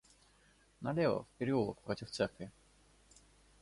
[0.81, 2.49] Налево, в переулок, против церкви!